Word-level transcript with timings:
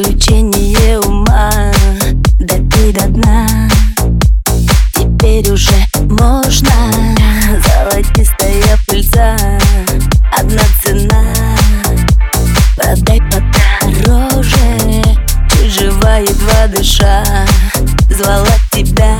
Заключение 0.00 0.98
ума. 1.00 1.50
Допей 2.38 2.90
до 2.90 3.06
дна 3.08 3.46
Теперь 4.94 5.50
уже 5.50 5.74
можно 6.08 6.70
Золотистая 7.66 8.78
пыльца. 8.86 9.36
Одна 10.38 10.62
цена. 10.82 11.22
Продай 12.76 13.20
подороже. 13.30 15.02
Чуть 15.50 15.70
жива, 15.70 16.16
едва 16.16 16.66
дыша. 16.68 17.22
Звала 18.08 18.46
тебя 18.72 19.18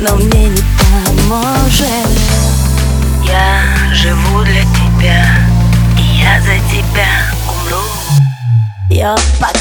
но 0.00 0.14
мне 0.14 0.48
не 0.48 0.62
поможет 0.78 1.47
Я 9.08 9.16
по 9.40 9.57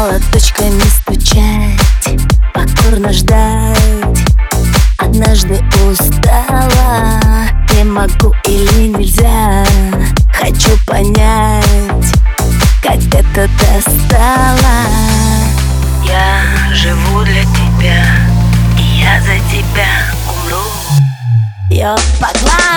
молоточками 0.00 0.80
стучать 0.80 2.20
Покорно 2.54 3.12
ждать. 3.12 3.76
Однажды 4.98 5.62
устала 5.88 7.20
Не 7.74 7.84
могу 7.84 8.34
или 8.46 8.88
нельзя. 8.88 9.64
Хочу 10.32 10.70
понять 10.86 11.64
Как 12.82 12.98
это 13.14 13.48
достало. 13.58 14.86
Я 16.04 16.74
живу 16.74 17.22
для 17.22 17.42
тебя 17.42 18.04
И 18.78 19.00
я 19.00 19.20
за 19.20 19.38
тебя 19.50 20.14
умру. 20.26 20.62
Я 21.70 21.94
по 22.18 22.28
глазам 22.40 22.69